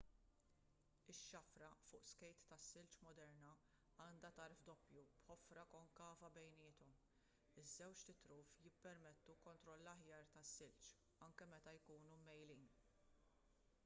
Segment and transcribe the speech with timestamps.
[1.11, 3.51] ix-xafra fuq skejt tas-silġ moderna
[4.05, 6.97] għandha tarf doppju b'ħofra konkava bejniethom
[7.65, 10.91] iż-żewġt itruf jippermettu kontroll aħjar tas-silġ
[11.29, 12.69] anke meta jkunu mmejjlin